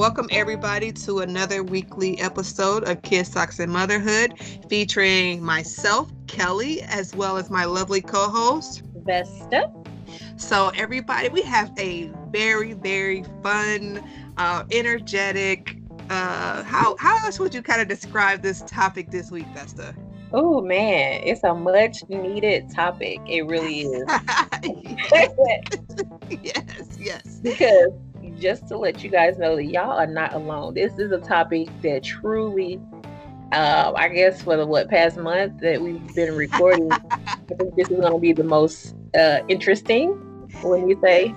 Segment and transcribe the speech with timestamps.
[0.00, 4.32] Welcome, everybody, to another weekly episode of Kids Socks and Motherhood,
[4.66, 9.70] featuring myself, Kelly, as well as my lovely co host, Vesta.
[10.38, 14.02] So, everybody, we have a very, very fun,
[14.38, 15.76] uh, energetic,
[16.08, 19.94] uh, how, how else would you kind of describe this topic this week, Vesta?
[20.32, 23.18] Oh man, it's a much needed topic.
[23.26, 24.04] It really is.
[26.42, 27.40] yes, yes.
[27.42, 27.92] Because
[28.40, 30.74] just to let you guys know that y'all are not alone.
[30.74, 32.80] This is a topic that truly,
[33.52, 37.88] uh, I guess, for the what past month that we've been recording, I think this
[37.90, 40.08] is going to be the most uh, interesting.
[40.62, 41.34] When you say,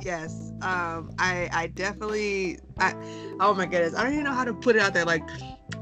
[0.00, 2.94] yes, um, I, I definitely, I,
[3.40, 5.04] oh my goodness, I don't even know how to put it out there.
[5.04, 5.22] Like,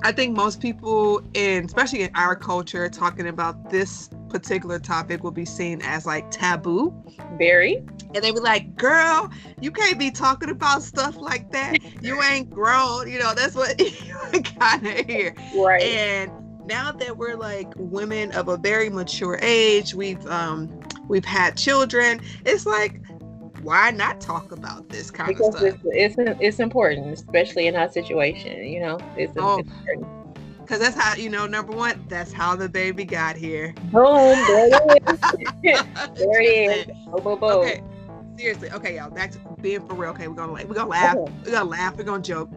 [0.02, 5.30] I think most people, in especially in our culture, talking about this particular topic will
[5.30, 6.92] be seen as like taboo.
[7.38, 7.84] Very.
[8.14, 9.30] And they be like, girl,
[9.60, 11.78] you can't be talking about stuff like that.
[12.02, 13.10] You ain't grown.
[13.10, 13.80] You know, that's what
[14.34, 15.34] you kind of hear.
[15.56, 15.82] Right.
[15.82, 16.30] And
[16.66, 22.20] now that we're like women of a very mature age, we've um we've had children,
[22.44, 23.00] it's like
[23.62, 25.80] why not talk about this kind because of stuff?
[25.84, 28.66] It's, it's it's important, especially in our situation.
[28.66, 29.58] You know, it's, oh.
[29.58, 30.06] important.
[30.66, 31.46] Cause that's how you know.
[31.46, 33.74] Number one, that's how the baby got here.
[33.90, 34.32] Boom!
[34.46, 35.20] There it is.
[36.14, 37.06] there it is.
[37.06, 37.50] Boom, boom, boom.
[37.50, 37.82] Okay.
[38.36, 38.70] Seriously.
[38.70, 39.10] Okay, y'all.
[39.10, 40.10] Back to being for real.
[40.10, 41.16] Okay, we're gonna we're gonna laugh.
[41.16, 41.96] We're gonna laugh.
[41.96, 42.50] We're gonna joke.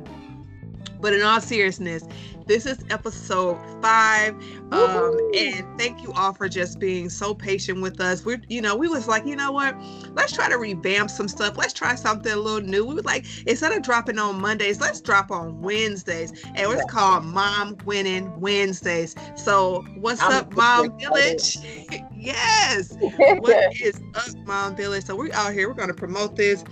[0.99, 2.03] But in all seriousness,
[2.47, 4.35] this is episode five.
[4.71, 8.25] Um, and thank you all for just being so patient with us.
[8.25, 9.75] We're, you know, we was like, you know what?
[10.13, 11.57] Let's try to revamp some stuff.
[11.57, 12.85] Let's try something a little new.
[12.85, 16.31] We was like, instead of dropping on Mondays, let's drop on Wednesdays.
[16.55, 16.83] And it's yeah.
[16.89, 19.15] called Mom Winning Wednesdays.
[19.35, 21.57] So what's I'm up, Mom Village?
[22.15, 22.95] yes.
[22.99, 25.05] what is up, Mom Village?
[25.05, 25.67] So we're out here.
[25.67, 26.63] We're gonna promote this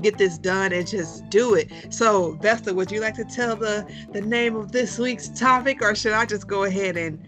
[0.00, 1.70] get this done and just do it.
[1.90, 5.94] So, Vesta, would you like to tell the the name of this week's topic, or
[5.94, 7.20] should I just go ahead and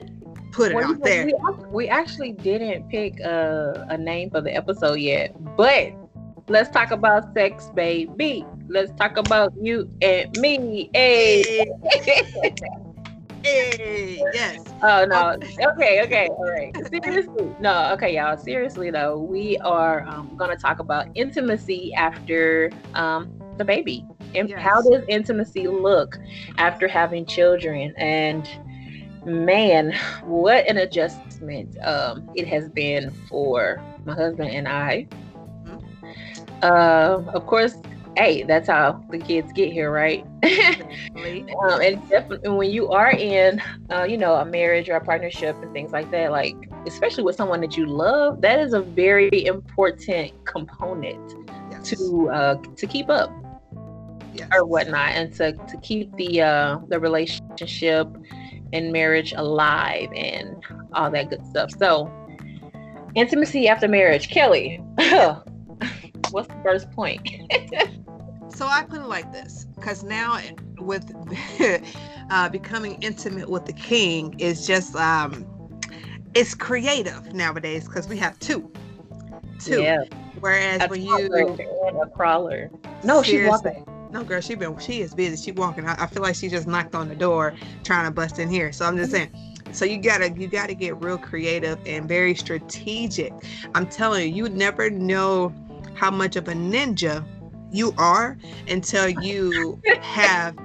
[0.51, 1.25] put it well, out there?
[1.25, 1.35] We,
[1.71, 5.93] we actually didn't pick a, a name for the episode yet, but
[6.49, 8.45] let's talk about sex, baby.
[8.69, 10.91] Let's talk about you and me.
[10.95, 11.71] Hey.
[13.45, 14.65] Hey, yes.
[14.83, 15.39] Oh no.
[15.71, 16.75] Okay, okay, all right.
[16.89, 17.93] Seriously, no.
[17.93, 18.37] Okay, y'all.
[18.37, 24.05] Seriously though, we are um, gonna talk about intimacy after um, the baby,
[24.37, 24.61] and yes.
[24.61, 26.19] how does intimacy look
[26.59, 27.95] after having children?
[27.97, 28.49] And
[29.25, 35.09] man, what an adjustment um, it has been for my husband and I.
[36.63, 37.77] Uh, of course,
[38.17, 40.25] hey, that's how the kids get here, right?
[40.43, 43.61] um, and definitely when you are in,
[43.91, 47.37] uh, you know, a marriage or a partnership and things like that, like especially with
[47.37, 51.35] someone that you love, that is a very important component
[51.71, 51.91] yes.
[51.91, 53.31] to uh, to keep up
[54.39, 54.49] yes.
[54.53, 58.09] or whatnot, and to to keep the uh, the relationship
[58.73, 61.71] and marriage alive and all that good stuff.
[61.79, 62.11] So,
[63.15, 64.83] intimacy after marriage, Kelly.
[66.31, 67.29] what's the first point?
[68.49, 70.41] so I put it like this because now
[70.79, 71.11] with
[72.31, 75.47] uh, becoming intimate with the king is just um,
[76.35, 78.71] it's creative nowadays because we have two,
[79.59, 79.83] two.
[79.83, 80.05] Yeah.
[80.41, 81.59] Whereas a when you
[82.03, 82.71] a crawler,
[83.03, 83.87] no, she's walking.
[84.11, 85.37] No, girl, she been she is busy.
[85.37, 85.87] She walking.
[85.87, 88.73] I, I feel like she just knocked on the door trying to bust in here.
[88.73, 89.31] So I'm just saying.
[89.73, 93.33] So you gotta you gotta get real creative and very strategic.
[93.75, 95.53] I'm telling you, you never know
[95.95, 97.25] how much of a ninja
[97.73, 100.57] you are until you have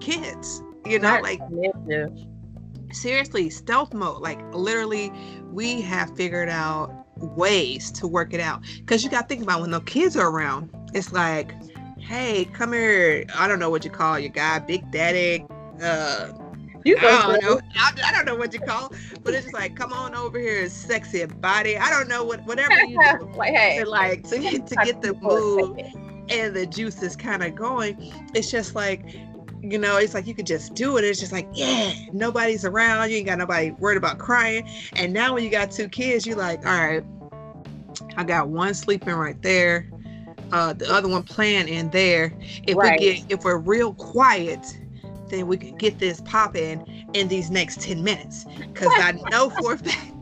[0.00, 0.62] kids.
[0.86, 1.40] You know, like
[2.92, 4.22] seriously, stealth mode.
[4.22, 5.12] Like literally,
[5.52, 8.62] we have figured out ways to work it out.
[8.86, 11.52] Cause you gotta think about when the kids are around, it's like,
[12.06, 13.24] hey, come here.
[13.34, 15.44] I don't know what you call your guy, Big Daddy.
[15.82, 16.32] Uh,
[16.84, 17.60] you I don't know.
[17.74, 18.92] I, I, don't know what you call,
[19.24, 21.76] but it's just like, come on over here, sexy body.
[21.76, 23.28] I don't know what whatever you do.
[23.36, 25.80] like, hey, to, like to, to get the mood
[26.30, 27.96] and the juice is kind of going.
[28.34, 29.14] It's just like,
[29.60, 31.04] you know, it's like you could just do it.
[31.04, 33.10] It's just like, yeah, nobody's around.
[33.10, 34.68] You ain't got nobody worried about crying.
[34.94, 37.04] And now when you got two kids, you're like, all right,
[38.16, 39.90] I got one sleeping right there.
[40.52, 42.32] Uh, the other one playing in there.
[42.66, 42.98] If right.
[43.00, 44.78] we get if we're real quiet,
[45.28, 48.44] then we could get this popping in these next 10 minutes.
[48.44, 50.16] Because I know for a fact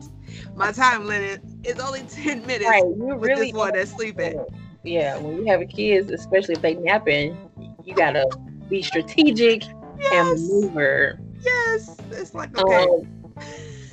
[0.55, 2.83] my time limit is only 10 minutes right.
[2.83, 4.43] you really this one that's sleeping.
[4.83, 7.37] Yeah, when you have kids, especially if they napping,
[7.83, 8.25] you gotta
[8.69, 10.11] be strategic yes.
[10.13, 11.19] and maneuver.
[11.43, 12.83] Yes, it's like okay.
[12.83, 13.11] Um,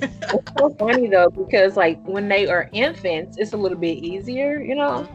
[0.01, 4.61] it's so funny though because like when they are infants, it's a little bit easier,
[4.61, 5.07] you know.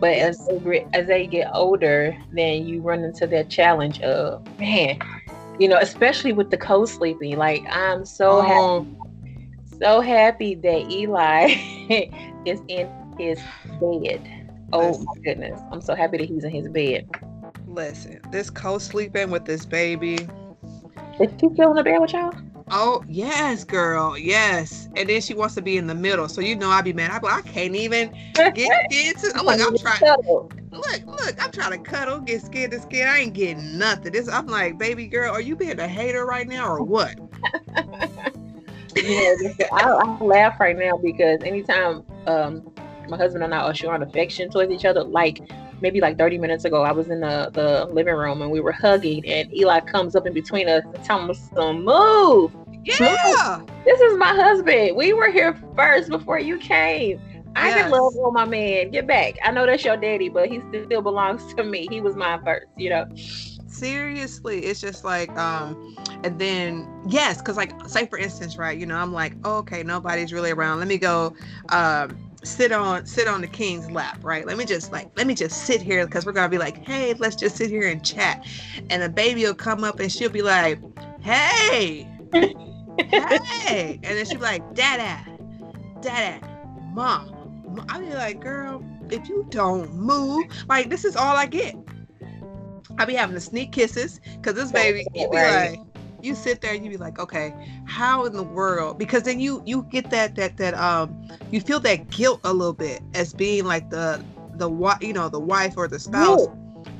[0.00, 4.98] But as they as they get older, then you run into that challenge of man,
[5.58, 7.36] you know, especially with the co-sleeping.
[7.36, 8.84] Like I'm so oh.
[8.84, 11.54] happy, so happy that Eli
[12.46, 13.40] is in his
[13.80, 14.20] bed.
[14.72, 17.08] Oh my goodness, I'm so happy that he's in his bed.
[17.66, 20.28] Listen, this co-sleeping with this baby.
[21.20, 22.32] Is she still in the bed with y'all?
[22.70, 24.88] Oh yes, girl, yes.
[24.96, 27.10] And then she wants to be in the middle, so you know I'd be mad.
[27.10, 29.32] I be like, I can't even get into.
[29.42, 30.02] Look, I'm trying.
[30.70, 33.08] Look, look, I'm trying to cuddle, get skin to skin.
[33.08, 34.12] I ain't getting nothing.
[34.12, 37.18] This, I'm like, baby girl, are you being a hater right now or what?
[38.96, 39.34] yeah,
[39.72, 42.70] I, I laugh right now because anytime um
[43.08, 45.40] my husband and I are showing affection towards each other, like
[45.80, 48.72] maybe like 30 minutes ago, I was in the, the living room and we were
[48.72, 52.52] hugging, and Eli comes up in between us and telling us to move.
[52.84, 53.58] Yeah.
[53.58, 53.70] Move.
[53.84, 54.96] This is my husband.
[54.96, 57.20] We were here first before you came.
[57.56, 57.82] I yes.
[57.82, 58.90] can love on my man.
[58.90, 59.34] Get back.
[59.42, 61.88] I know that's your daddy, but he still belongs to me.
[61.90, 63.06] He was mine first, you know.
[63.66, 68.78] Seriously, it's just like, um, and then yes, because like, say for instance, right?
[68.78, 70.78] You know, I'm like, oh, okay, nobody's really around.
[70.78, 71.34] Let me go,
[71.68, 74.46] um, sit on sit on the king's lap right?
[74.46, 77.14] Let me just like let me just sit here because we're gonna be like hey
[77.14, 78.46] let's just sit here and chat.
[78.90, 80.78] And the baby will come up and she'll be like
[81.20, 82.08] hey
[83.10, 84.00] hey.
[84.02, 85.24] And then she'll be like dada
[86.00, 86.40] dada
[86.92, 87.34] mom
[87.88, 91.76] i'll be like girl if you don't move like this is all i get.
[92.98, 95.78] I'll be having to sneak kisses because this baby be like
[96.22, 97.54] you sit there and you be like okay
[97.86, 101.80] how in the world because then you you get that that that um you feel
[101.80, 104.22] that guilt a little bit as being like the
[104.54, 106.46] the what you know the wife or the spouse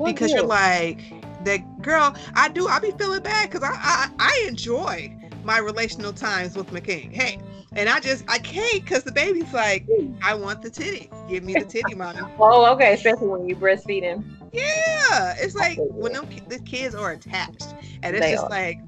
[0.05, 1.01] because you're like
[1.45, 5.15] that girl i do i be feeling bad because I, I i enjoy
[5.49, 7.11] my relational times with McKing.
[7.11, 7.39] Hey,
[7.75, 9.87] and I just I can't because the baby's like,
[10.23, 11.11] I want the titty.
[11.27, 12.21] Give me the titty, mommy.
[12.39, 12.93] oh, okay.
[12.93, 14.39] Especially when you breastfeed him.
[14.53, 18.51] Yeah, it's like when them the kids are attached, and it's they just are.
[18.51, 18.79] like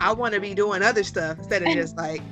[0.00, 2.22] I want to be doing other stuff instead of just like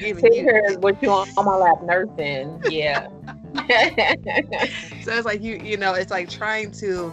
[0.00, 2.62] giving you what you on, on my lap nursing.
[2.68, 3.08] Yeah.
[5.02, 7.12] so it's like you you know it's like trying to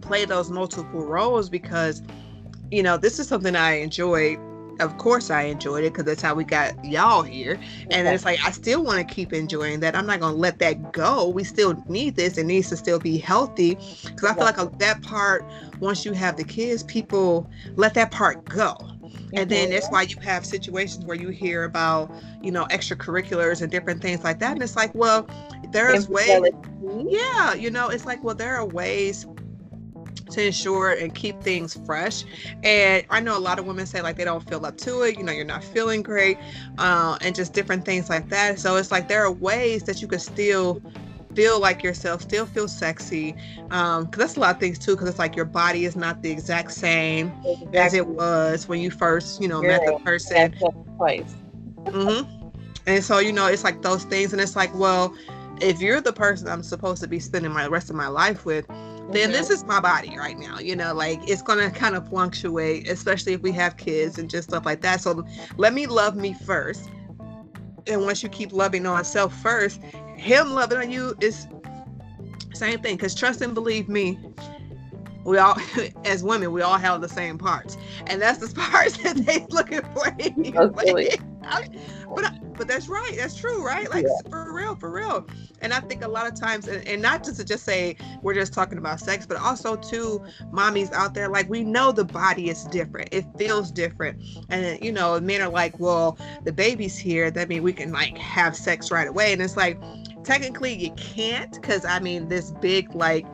[0.00, 2.02] play those multiple roles because
[2.70, 4.38] you know this is something I enjoyed
[4.80, 7.58] of course I enjoyed it because that's how we got y'all here.
[7.90, 8.14] And okay.
[8.14, 9.96] it's like I still want to keep enjoying that.
[9.96, 11.28] I'm not gonna let that go.
[11.28, 12.38] We still need this.
[12.38, 15.44] It needs to still be healthy because I feel like a, that part.
[15.80, 18.76] Once you have the kids, people let that part go.
[19.32, 22.10] And then that's why you have situations where you hear about,
[22.42, 24.52] you know, extracurriculars and different things like that.
[24.52, 25.28] And it's like, well,
[25.70, 26.50] there's ways.
[27.06, 29.26] Yeah, you know, it's like, well, there are ways
[30.30, 32.24] to ensure and keep things fresh.
[32.62, 35.18] And I know a lot of women say like they don't feel up to it,
[35.18, 36.38] you know, you're not feeling great,
[36.78, 38.58] uh, and just different things like that.
[38.58, 40.82] So it's like there are ways that you could still
[41.34, 43.34] feel like yourself, still feel sexy.
[43.70, 46.22] Um, cause that's a lot of things too, because it's like your body is not
[46.22, 47.78] the exact same exactly.
[47.78, 50.54] as it was when you first, you know, yeah, met the person.
[50.96, 51.36] Place.
[51.84, 52.48] Mm-hmm.
[52.86, 55.14] And so, you know, it's like those things, and it's like, well,
[55.60, 58.66] if you're the person I'm supposed to be spending my rest of my life with,
[59.10, 62.88] then this is my body right now you know like it's gonna kind of fluctuate
[62.88, 65.00] especially if we have kids and just stuff like that.
[65.00, 65.24] So
[65.56, 66.90] let me love me first.
[67.86, 69.80] And once you keep loving on self first
[70.16, 71.46] him loving on you is
[72.54, 74.18] same thing because trust and believe me
[75.24, 75.56] we all
[76.04, 77.76] as women we all have the same parts.
[78.06, 81.16] And that's the parts that they looking for anyway.
[82.14, 84.30] but but that's right that's true right like yeah.
[84.30, 85.26] for real for real
[85.60, 88.34] and i think a lot of times and, and not just to just say we're
[88.34, 90.22] just talking about sex but also to
[90.52, 94.92] mommies out there like we know the body is different it feels different and you
[94.92, 98.90] know men are like well the baby's here that means we can like have sex
[98.90, 99.80] right away and it's like
[100.24, 103.24] technically you can't because i mean this big like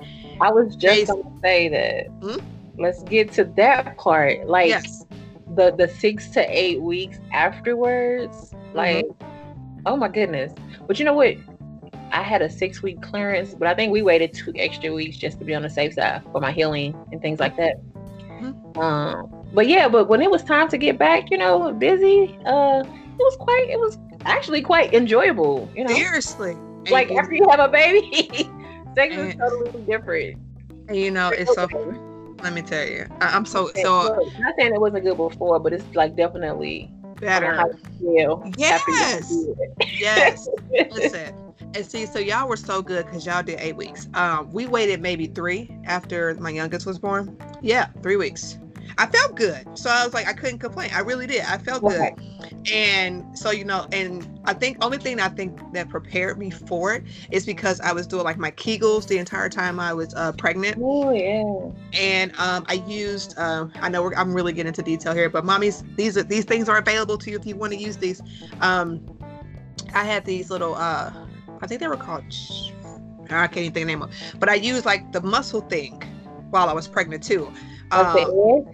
[0.41, 2.07] I was just going to say that.
[2.21, 2.45] Hmm?
[2.77, 4.47] Let's get to that part.
[4.47, 5.04] Like yes.
[5.55, 8.51] The the six to eight weeks afterwards.
[8.51, 8.77] Mm-hmm.
[8.77, 9.07] Like,
[9.87, 10.53] oh my goodness!
[10.87, 11.37] But you know what?
[12.13, 15.39] I had a six week clearance, but I think we waited two extra weeks just
[15.41, 17.81] to be on the safe side for my healing and things like that.
[18.19, 18.79] Mm-hmm.
[18.79, 22.81] Um, but yeah, but when it was time to get back, you know, busy, uh,
[22.81, 25.69] it was quite, it was actually quite enjoyable.
[25.75, 26.57] You know, seriously,
[26.91, 28.49] like after you have a baby.
[28.95, 30.39] Sex is totally different.
[30.89, 31.67] And you know, it's so.
[32.43, 34.31] Let me tell you, I, am so so.
[34.39, 37.55] not saying it wasn't good before, but it's like definitely better.
[38.57, 38.83] Yes.
[39.99, 40.49] yes.
[40.91, 41.35] Listen.
[41.75, 44.09] And see, so y'all were so good because y'all did eight weeks.
[44.15, 47.37] Um, we waited maybe three after my youngest was born.
[47.63, 48.59] Yeah, three weeks.
[48.99, 49.67] I felt good.
[49.77, 50.91] So I was like, I couldn't complain.
[50.95, 51.43] I really did.
[51.43, 52.15] I felt okay.
[52.17, 52.34] good.
[52.73, 56.95] And so, you know, and I think only thing I think that prepared me for
[56.95, 60.33] it is because I was doing like my Kegels the entire time I was uh,
[60.33, 60.79] pregnant.
[60.81, 61.71] Oh yeah.
[61.93, 63.39] And um, I used.
[63.39, 66.69] Um, I know I'm really getting into detail here, but mommies, these are these things
[66.69, 68.23] are available to you if you want to use these.
[68.61, 69.07] Um,
[69.95, 70.75] I had these little.
[70.75, 71.13] Uh,
[71.61, 72.25] I think they were called.
[73.31, 74.13] I can't even think of the name of.
[74.39, 76.03] But I used like the muscle thing
[76.51, 77.53] while I was pregnant too.
[77.93, 78.25] Okay.
[78.25, 78.67] Um,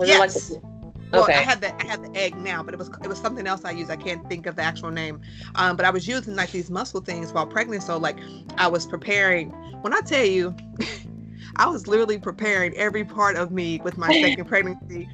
[0.00, 0.50] yes.
[0.50, 0.62] Like
[1.12, 1.34] well, okay.
[1.34, 3.64] I had the I had the egg now, but it was it was something else
[3.64, 3.90] I used.
[3.90, 5.20] I can't think of the actual name.
[5.54, 7.82] Um, but I was using like these muscle things while pregnant.
[7.82, 8.18] So like
[8.56, 9.50] I was preparing.
[9.82, 10.56] When I tell you,
[11.56, 15.08] I was literally preparing every part of me with my second pregnancy.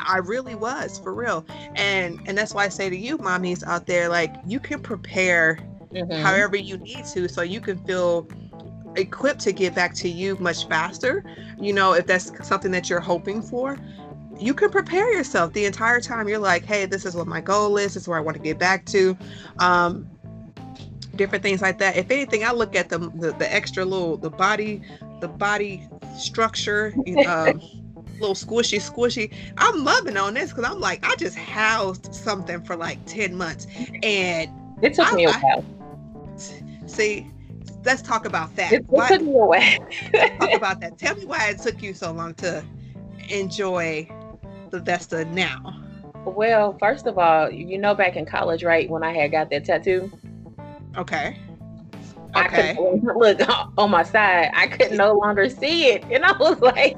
[0.00, 1.44] I really was for real.
[1.74, 5.58] And and that's why I say to you, mommies out there, like you can prepare
[5.92, 6.22] mm-hmm.
[6.22, 8.28] however you need to, so you can feel
[8.96, 11.24] equipped to get back to you much faster.
[11.58, 13.78] You know, if that's something that you're hoping for
[14.38, 16.28] you can prepare yourself the entire time.
[16.28, 17.94] You're like, hey, this is what my goal is.
[17.94, 19.16] This is where I want to get back to.
[19.58, 20.08] Um,
[21.16, 21.96] different things like that.
[21.96, 24.82] If anything, I look at the the, the extra little the body
[25.20, 25.88] the body
[26.18, 26.94] structure.
[27.26, 27.60] Um,
[28.20, 32.76] little squishy squishy i'm loving on this because i'm like i just housed something for
[32.76, 33.66] like 10 months
[34.02, 34.50] and
[34.82, 35.64] it took I, me a while
[36.38, 37.26] I, see
[37.84, 39.78] let's talk about that it, it took me a while
[40.38, 42.64] talk about that tell me why it took you so long to
[43.30, 44.08] enjoy
[44.74, 45.80] the Vesta now?
[46.24, 49.64] Well, first of all, you know, back in college, right, when I had got that
[49.64, 50.10] tattoo.
[50.96, 51.38] Okay.
[52.36, 52.76] Okay.
[53.16, 53.40] look
[53.78, 54.50] on my side.
[54.52, 56.96] I could no longer see it, and I was like,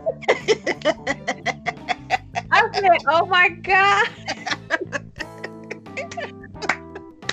[2.51, 4.09] I said, "Oh my god!"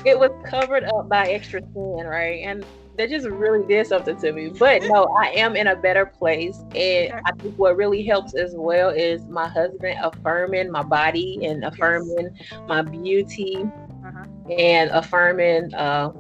[0.06, 2.44] it was covered up by extra skin, right?
[2.44, 2.66] And
[2.98, 4.50] that just really did something to me.
[4.50, 6.60] But no, I am in a better place.
[6.76, 11.64] And I think what really helps as well is my husband affirming my body and
[11.64, 12.60] affirming yes.
[12.68, 13.66] my beauty
[14.06, 14.26] uh-huh.
[14.58, 16.12] and affirming uh,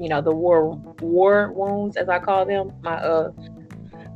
[0.00, 0.70] you know, the war
[1.00, 2.72] war wounds as I call them.
[2.82, 3.32] My uh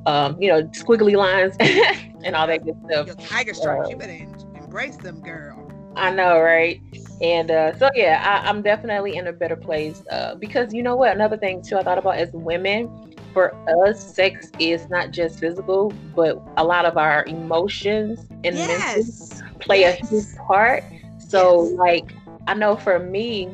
[0.07, 1.55] um, you know, squiggly lines
[2.25, 3.07] and all that good stuff.
[3.07, 4.27] Your tiger stripes, uh, you better
[4.57, 5.71] embrace them, girl.
[5.95, 6.81] I know, right?
[7.23, 10.97] And uh, so, yeah, I, am definitely in a better place uh, because you know
[10.97, 11.13] what?
[11.15, 13.55] Another thing, too, I thought about as women, for
[13.87, 19.41] us, sex is not just physical, but a lot of our emotions and yes.
[19.61, 20.03] play yes.
[20.03, 20.85] a huge part.
[21.19, 21.73] So, yes.
[21.79, 22.13] like,
[22.47, 23.49] I know for me,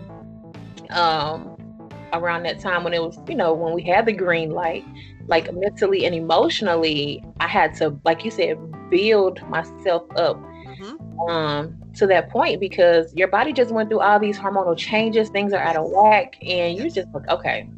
[0.90, 1.54] um,
[2.12, 4.84] around that time when it was, you know, when we had the green light,
[5.26, 8.58] like mentally and emotionally, I had to, like you said,
[8.90, 10.42] build myself up.
[10.80, 11.30] Mm-hmm.
[11.30, 15.52] Um, to that point because your body just went through all these hormonal changes, things
[15.52, 17.68] are out of whack, and you're just like, okay,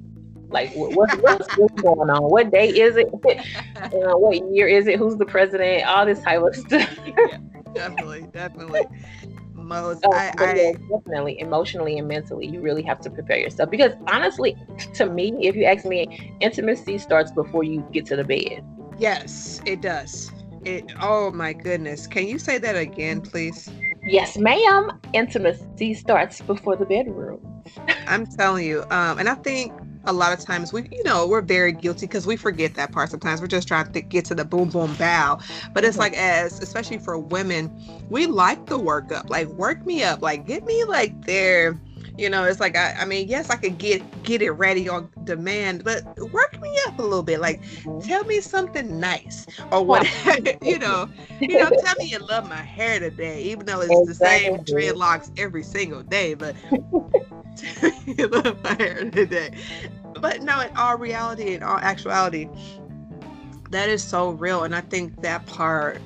[0.50, 2.22] like what's, what's, what's going on?
[2.24, 3.08] What day is it?
[3.76, 4.98] uh, what year is it?
[4.98, 5.86] Who's the president?
[5.86, 6.98] All this type of stuff.
[7.06, 7.38] yeah,
[7.72, 8.82] definitely, definitely.
[9.54, 10.74] Most, oh, I, I...
[10.90, 14.56] definitely emotionally and mentally, you really have to prepare yourself because honestly,
[14.94, 18.64] to me, if you ask me, intimacy starts before you get to the bed.
[18.98, 20.32] Yes, it does.
[20.64, 20.92] It.
[21.00, 22.06] Oh my goodness!
[22.06, 23.70] Can you say that again, please?
[24.02, 24.98] Yes, ma'am.
[25.12, 27.40] Intimacy starts before the bedroom.
[28.06, 28.82] I'm telling you.
[28.90, 29.72] Um, and I think
[30.04, 33.10] a lot of times we, you know, we're very guilty because we forget that part.
[33.10, 35.38] Sometimes we're just trying to get to the boom, boom, bow.
[35.72, 36.00] But it's mm-hmm.
[36.00, 37.70] like, as especially for women,
[38.08, 39.28] we like the workup.
[39.28, 40.22] Like, work me up.
[40.22, 41.78] Like, get me like there
[42.16, 45.08] you know it's like I, I mean yes i could get get it ready on
[45.24, 48.00] demand but work me up a little bit like mm-hmm.
[48.00, 50.06] tell me something nice or what
[50.62, 51.08] you know
[51.40, 54.56] you know tell me you love my hair today even though it's exactly.
[54.58, 56.54] the same dreadlocks every single day but
[58.06, 59.54] you love my hair today
[60.20, 62.48] but no in all reality in all actuality
[63.70, 66.00] that is so real and i think that part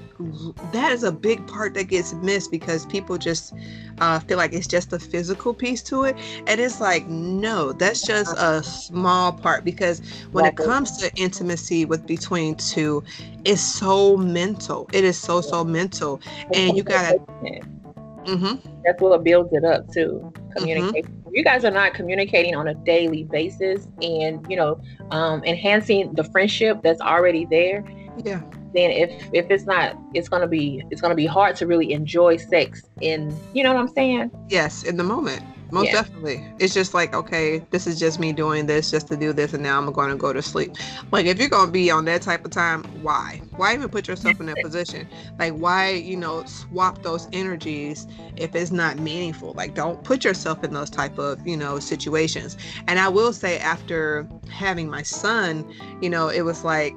[0.73, 3.55] that is a big part that gets missed because people just
[3.99, 6.17] uh, feel like it's just a physical piece to it.
[6.47, 10.01] And it's like no that's just a small part because
[10.33, 13.03] when it comes to intimacy with between two
[13.45, 14.89] it's so mental.
[14.93, 16.21] It is so so mental.
[16.55, 18.69] And you gotta mm-hmm.
[18.85, 21.35] that's what builds it up too communication mm-hmm.
[21.35, 24.81] you guys are not communicating on a daily basis and you know
[25.11, 27.85] um, enhancing the friendship that's already there.
[28.25, 28.43] Yeah
[28.75, 32.37] then if if it's not it's gonna be it's gonna be hard to really enjoy
[32.37, 34.31] sex in you know what i'm saying?
[34.49, 35.43] Yes in the moment
[35.75, 36.03] most yeah.
[36.03, 36.47] definitely.
[36.61, 39.63] It's just like okay this is just me doing this just to do this and
[39.63, 40.77] now i'm going to go to sleep.
[41.11, 43.43] Like if you're going to be on that type of time why?
[43.57, 45.09] Why even put yourself in that position?
[45.39, 49.53] Like why you know swap those energies if it's not meaningful?
[49.55, 52.57] Like don't put yourself in those type of you know situations.
[52.87, 55.69] And i will say after having my son
[56.01, 56.95] you know it was like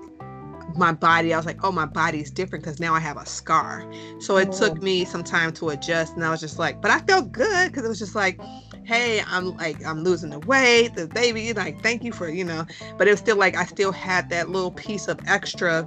[0.78, 3.86] my body, I was like, oh, my body's different because now I have a scar.
[4.20, 4.82] So it took oh.
[4.82, 6.16] me some time to adjust.
[6.16, 8.40] And I was just like, but I felt good because it was just like,
[8.84, 12.66] hey, I'm like, I'm losing the weight, the baby, like, thank you for, you know,
[12.98, 15.86] but it was still like, I still had that little piece of extra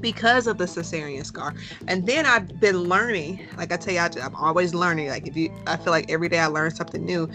[0.00, 1.54] because of the cesarean scar.
[1.88, 5.08] And then I've been learning, like I tell you, I, am always learning.
[5.08, 7.28] Like if you, I feel like every day I learn something new,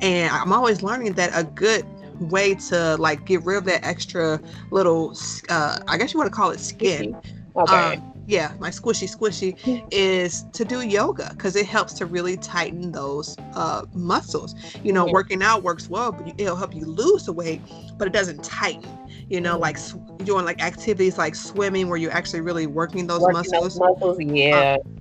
[0.00, 1.86] and I'm always learning that a good
[2.20, 5.16] way to like get rid of that extra little,
[5.48, 7.16] uh, I guess you want to call it skin.
[7.56, 7.96] Okay.
[7.96, 9.56] Um, yeah, my squishy squishy
[9.90, 14.54] is to do yoga because it helps to really tighten those uh, muscles.
[14.84, 15.12] You know, yeah.
[15.12, 17.62] working out works well, but it'll help you lose the weight,
[17.96, 18.86] but it doesn't tighten.
[19.30, 23.20] You know, like sw- doing like activities like swimming where you're actually really working those
[23.20, 23.78] working muscles.
[23.78, 24.76] Those muscles, yeah.
[24.84, 24.98] Um,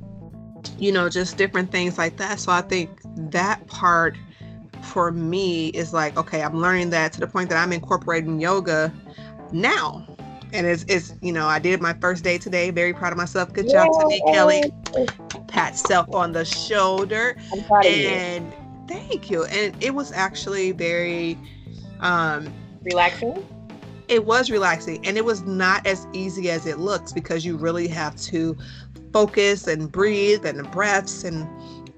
[0.78, 2.40] you know, just different things like that.
[2.40, 2.90] So I think
[3.32, 4.18] that part
[4.98, 8.92] for me is like, okay, I'm learning that to the point that I'm incorporating yoga
[9.52, 10.04] now.
[10.54, 12.72] And it's, it's you know i did my first day today.
[12.72, 13.54] Very proud of myself.
[13.54, 14.64] Good job to me kelly.
[15.50, 17.38] Pat self on the shoulder.
[17.86, 18.52] And
[18.88, 19.46] thank you.
[19.46, 21.38] And it was actually very
[22.00, 22.52] um
[22.82, 23.46] relaxing?
[24.08, 25.06] it was relaxing.
[25.06, 28.58] And it was not as easy as it looks because you really have to
[29.14, 31.48] focus and breathe and the breaths and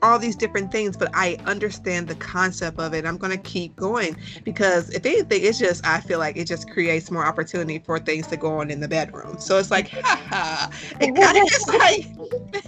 [0.01, 3.05] all these different things, but I understand the concept of it.
[3.05, 6.69] I'm going to keep going because if anything, it's just, I feel like it just
[6.69, 9.39] creates more opportunity for things to go on in the bedroom.
[9.39, 10.71] So it's like, ha ha.
[11.01, 12.05] It kind of just like,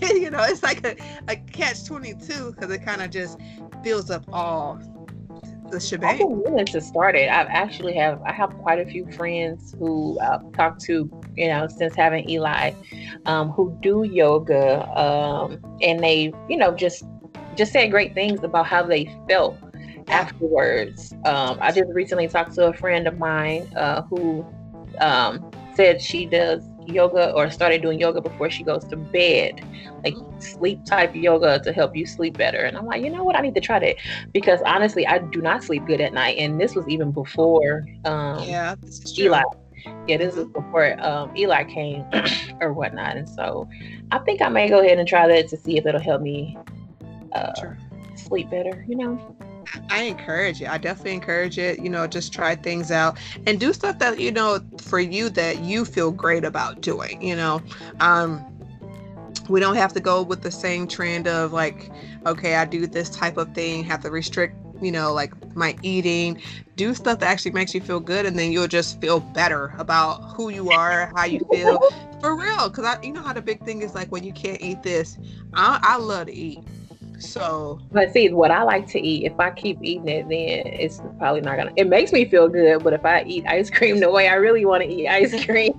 [0.14, 0.96] you know, it's like a,
[1.28, 3.38] a catch 22 because it kind of just
[3.84, 4.80] fills up all
[5.72, 6.10] the shebang.
[6.10, 7.30] I've been willing to start it.
[7.30, 11.68] I've actually have I have quite a few friends who I've talked to, you know,
[11.68, 12.74] since having Eli,
[13.26, 17.06] um, who do yoga, um, and they, you know, just
[17.56, 19.58] just said great things about how they felt
[20.08, 21.14] afterwards.
[21.26, 24.46] Um, I just recently talked to a friend of mine uh, who
[25.00, 29.64] um, said she does yoga or started doing yoga before she goes to bed,
[30.04, 32.60] like sleep type yoga to help you sleep better.
[32.60, 33.36] And I'm like, you know what?
[33.36, 33.96] I need to try that
[34.34, 36.38] because honestly, I do not sleep good at night.
[36.38, 38.76] And this was even before um, yeah,
[39.18, 39.44] Eli.
[40.08, 42.06] Yeah, this was before um, Eli came
[42.62, 43.18] or whatnot.
[43.18, 43.68] And so
[44.12, 46.58] I think I may go ahead and try that to see if it'll help me
[47.34, 47.78] uh, sure.
[48.16, 49.36] sleep better, you know.
[49.90, 50.70] I encourage it.
[50.70, 51.80] I definitely encourage it.
[51.80, 53.18] You know, just try things out
[53.48, 57.22] and do stuff that you know for you that you feel great about doing.
[57.22, 57.62] You know,
[58.00, 58.46] um,
[59.50, 61.90] we don't have to go with the same trend of like,
[62.26, 64.56] okay, I do this type of thing, have to restrict.
[64.82, 66.42] You know, like my eating,
[66.76, 70.16] do stuff that actually makes you feel good, and then you'll just feel better about
[70.36, 71.80] who you are, how you feel,
[72.20, 72.68] for real.
[72.68, 75.20] Because I, you know how the big thing is like when you can't eat this.
[75.54, 76.64] I, I love to eat
[77.22, 81.02] so, but see, what I like to eat, if I keep eating it, then it's
[81.18, 81.72] probably not gonna.
[81.76, 84.66] It makes me feel good, but if I eat ice cream the way I really
[84.66, 85.74] want to eat ice cream,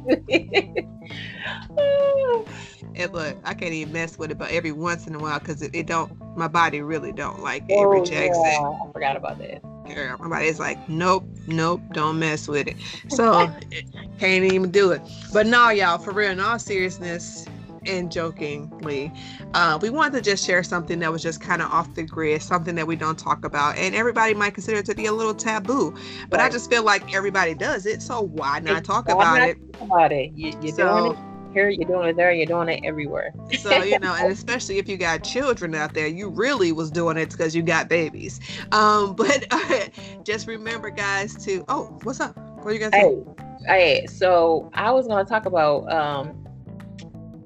[2.95, 5.63] it look, I can't even mess with it, but every once in a while, because
[5.63, 7.75] it, it, don't, my body really don't like it.
[7.75, 8.61] Oh, rejects yeah.
[8.61, 8.89] it.
[8.89, 9.63] I forgot about that.
[9.87, 12.77] Yeah, my body's like, nope, nope, don't mess with it.
[13.09, 13.53] So
[14.19, 15.03] can't even do it.
[15.33, 17.47] But no, y'all, for real, in all seriousness,
[17.87, 19.12] and jokingly,
[19.55, 22.42] uh, we wanted to just share something that was just kind of off the grid,
[22.42, 25.35] something that we don't talk about, and everybody might consider it to be a little
[25.35, 25.95] taboo.
[26.31, 26.47] But right.
[26.47, 29.59] I just feel like everybody does it, so why not it's talk about not it?
[29.81, 32.81] About it, you, are so, doing it here, you're doing it there, you're doing it
[32.85, 33.33] everywhere.
[33.59, 37.16] so you know, and especially if you got children out there, you really was doing
[37.16, 38.40] it because you got babies.
[38.73, 39.87] Um, but uh,
[40.25, 42.37] just remember, guys, to oh, what's up?
[42.37, 42.97] What are you gonna?
[42.97, 43.23] Hey,
[43.66, 46.42] hey, so I was gonna talk about um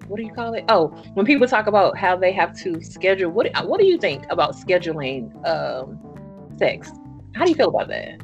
[0.09, 0.65] what do you call it?
[0.69, 4.25] Oh, when people talk about how they have to schedule, what what do you think
[4.31, 5.99] about scheduling um,
[6.59, 6.91] sex?
[7.35, 8.21] How do you feel about that?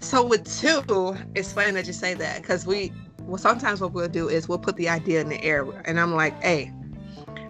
[0.00, 4.08] So with two, it's funny that you say that because we well sometimes what we'll
[4.08, 6.72] do is we'll put the idea in the air and I'm like, hey,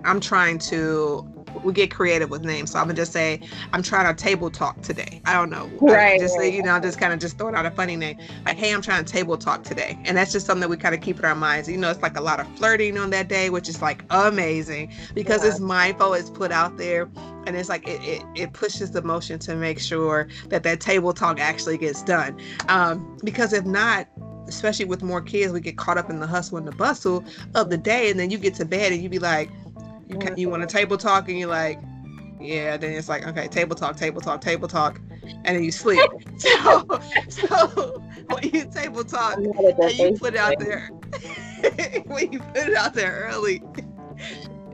[0.04, 2.72] I'm trying to we get creative with names.
[2.72, 3.40] So I'm gonna just say
[3.72, 5.20] I'm trying to table talk today.
[5.24, 5.70] I don't know.
[5.80, 6.20] Right.
[6.20, 8.18] just say, you know, just kind of just throwing out a funny name.
[8.44, 9.98] Like, hey, I'm trying to table talk today.
[10.04, 11.68] And that's just something that we kind of keep in our minds.
[11.68, 14.92] You know, it's like a lot of flirting on that day, which is like amazing
[15.14, 15.50] because yeah.
[15.50, 17.08] it's mindful, it's put out there.
[17.46, 21.12] And it's like it, it, it pushes the motion to make sure that that table
[21.12, 22.38] talk actually gets done.
[22.68, 24.08] Um, because if not,
[24.50, 27.70] especially with more kids, we get caught up in the hustle and the bustle of
[27.70, 29.48] the day, and then you get to bed and you be like,
[30.10, 31.80] you can, you want a table talk and you're like,
[32.40, 32.76] yeah.
[32.76, 35.00] Then it's like, okay, table talk, table talk, table talk,
[35.44, 36.00] and then you sleep.
[36.38, 36.84] so,
[37.28, 39.46] so when you table talk and
[39.98, 40.88] you put it out there,
[42.06, 43.62] when you put it out there early,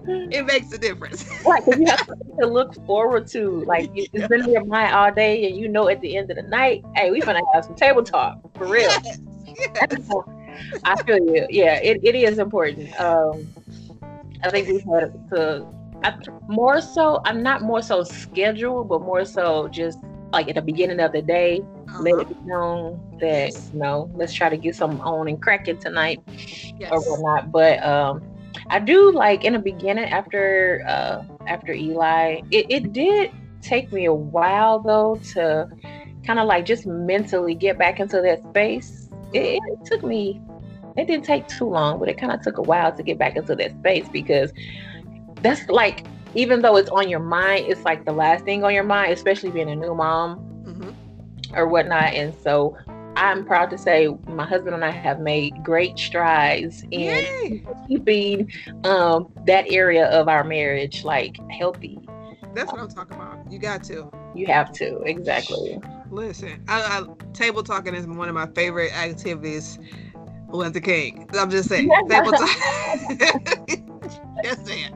[0.07, 1.27] it makes a difference.
[1.45, 2.07] right, because you have
[2.41, 3.65] to look forward to.
[3.65, 6.37] Like it's been in your mind all day, and you know at the end of
[6.37, 8.89] the night, hey, we're gonna have some table talk for real.
[8.89, 9.19] Yes.
[9.47, 10.11] Yes.
[10.85, 11.47] I feel you.
[11.51, 12.99] Yeah, it, it is important.
[13.01, 13.47] Um,
[14.43, 15.67] I think we've had to
[16.03, 16.15] I,
[16.49, 17.21] more so.
[17.25, 19.99] I'm not more so scheduled, but more so just
[20.33, 22.03] like at the beginning of the day, uh-huh.
[22.03, 23.71] let it be known that yes.
[23.73, 26.21] you know, let's try to get some on and cracking tonight
[26.79, 26.91] yes.
[26.91, 27.51] or whatnot.
[27.51, 28.23] But um,
[28.69, 33.31] I do like in the beginning after uh after Eli, it, it did
[33.63, 35.69] take me a while though to
[36.25, 39.09] kind of like just mentally get back into that space.
[39.33, 40.41] It, it took me
[40.97, 43.37] it didn't take too long, but it kind of took a while to get back
[43.37, 44.53] into that space because
[45.43, 48.85] that's like even though it's on your mind, it's like the last thing on your
[48.85, 51.57] mind, especially being a new mom mm-hmm.
[51.57, 52.13] or whatnot.
[52.13, 52.77] And so
[53.17, 57.65] I'm proud to say my husband and I have made great strides in Yay.
[57.89, 58.53] keeping
[58.85, 61.99] um, that area of our marriage like healthy.
[62.55, 63.51] That's what I'm talking about.
[63.51, 64.11] You got to.
[64.35, 65.81] You have to exactly.
[66.11, 69.79] Listen, I, I, table talking is one of my favorite activities
[70.49, 71.29] with the king.
[71.35, 71.89] I'm just saying,
[74.43, 74.93] just saying.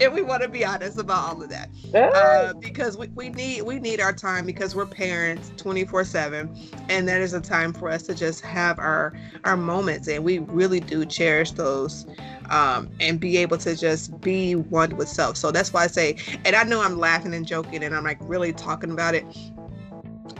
[0.00, 1.68] And we want to be honest about all of that.
[1.94, 6.56] Uh, because we, we need we need our time because we're parents 24 7
[6.88, 9.12] and that is a time for us to just have our
[9.44, 12.06] our moments and we really do cherish those
[12.50, 15.36] um, and be able to just be one with self.
[15.36, 18.18] So that's why I say, and I know I'm laughing and joking and I'm like
[18.20, 19.24] really talking about it,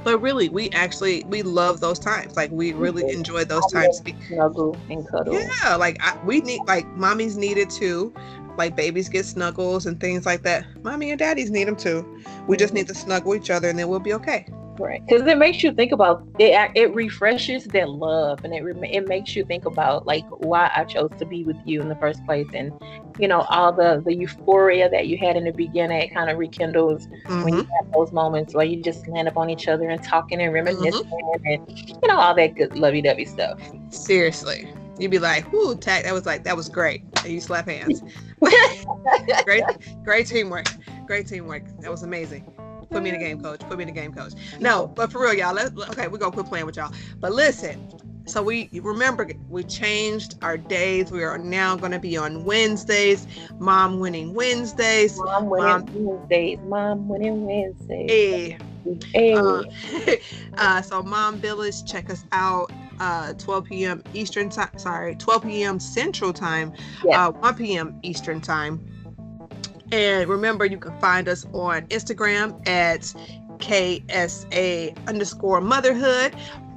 [0.05, 2.37] but really we actually we love those times.
[2.37, 5.35] Like we really enjoy those times snuggle and cuddle.
[5.35, 8.15] Yeah like I, we need like mommies need it too.
[8.57, 10.67] Like babies get snuggles and things like that.
[10.83, 12.23] Mommy and daddies need them too.
[12.47, 12.79] We just mm-hmm.
[12.79, 14.47] need to snuggle each other and then we'll be okay
[14.81, 19.07] right because it makes you think about it it refreshes that love and it it
[19.09, 22.25] makes you think about like why i chose to be with you in the first
[22.27, 22.73] place and
[23.19, 26.39] you know all the the euphoria that you had in the beginning it kind of
[26.39, 27.45] rekindles mm-hmm.
[27.45, 27.85] when you mm-hmm.
[27.85, 30.93] have those moments where you just land up on each other and talking and reminiscing
[30.93, 31.47] mm-hmm.
[31.47, 33.61] and you know all that good lovey-dovey stuff.
[33.91, 34.73] Seriously.
[34.99, 37.03] You'd be like whoo tack that was like that was great.
[37.25, 38.03] And you slap hands.
[39.45, 39.65] Great
[40.03, 40.67] great teamwork.
[41.07, 41.65] Great teamwork.
[41.81, 42.45] That was amazing
[42.91, 43.61] Put me in the game, coach.
[43.61, 44.33] Put me in the game, coach.
[44.59, 45.55] No, but for real, y'all.
[45.55, 46.93] Let, okay, we're gonna quit playing with y'all.
[47.21, 47.89] But listen,
[48.27, 51.11] so we remember we changed our days.
[51.11, 53.27] We are now going to be on Wednesdays.
[53.59, 55.19] Mom winning Wednesdays.
[55.19, 56.59] Mom winning Mom, Wednesdays.
[56.65, 58.11] Mom winning Wednesdays.
[58.11, 58.59] Hey.
[59.13, 59.35] Hey.
[59.35, 59.63] Uh,
[60.59, 62.71] uh, so Mom Village, check us out.
[63.01, 64.05] Uh, 12 p.m.
[64.13, 64.77] Eastern time.
[64.77, 65.81] Sorry, 12 p.m.
[65.81, 66.73] Central time.
[67.05, 67.29] Yeah.
[67.29, 67.99] Uh, 1 p.m.
[68.03, 68.79] Eastern time.
[69.93, 73.03] And remember, you can find us on Instagram at
[73.59, 76.35] KSA underscore motherhood,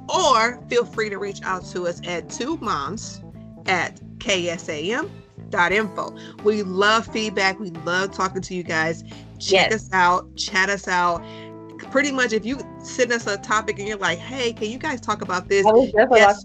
[0.08, 3.22] or feel free to reach out to us at two moms
[3.66, 5.06] at ksam.info.
[6.42, 7.58] We love feedback.
[7.60, 9.02] We love talking to you guys.
[9.38, 9.74] Check yes.
[9.74, 11.24] us out, chat us out
[11.90, 15.00] pretty much if you send us a topic and you're like, hey, can you guys
[15.00, 15.66] talk about this?
[15.66, 16.44] I was definitely yes.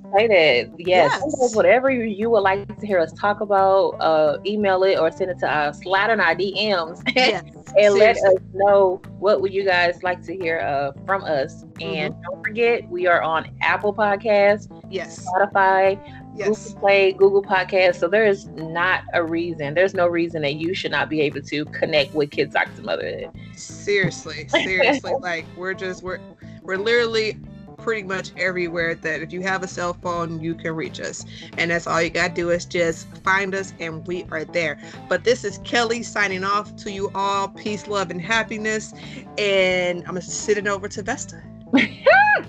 [0.78, 1.22] Yes.
[1.40, 1.56] yes.
[1.56, 5.40] Whatever you would like to hear us talk about, uh, email it or send it
[5.40, 7.44] to us, slide on our DMs yes.
[7.44, 8.00] and Seriously.
[8.00, 11.64] let us know what would you guys like to hear uh, from us.
[11.82, 12.22] And mm-hmm.
[12.22, 15.98] don't forget, we are on Apple Podcasts, yes, Spotify,
[16.36, 16.48] yes.
[16.48, 17.96] Google Play, Google Podcast.
[17.96, 19.74] So there is not a reason.
[19.74, 22.82] There's no reason that you should not be able to connect with Kids Talk to
[22.82, 23.30] Motherhood.
[23.56, 26.20] Seriously, seriously, like we're just we're
[26.62, 27.38] we're literally
[27.78, 31.26] pretty much everywhere that if you have a cell phone you can reach us
[31.58, 35.24] and that's all you gotta do is just find us and we are there but
[35.24, 38.94] this is kelly signing off to you all peace love and happiness
[39.38, 41.42] and i'm gonna sit it over to vesta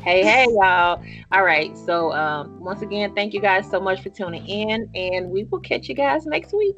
[0.02, 1.02] hey, hey, y'all.
[1.33, 1.76] All right.
[1.76, 5.61] So, um, once again, thank you guys so much for tuning in, and we will
[5.61, 6.76] catch you guys next week.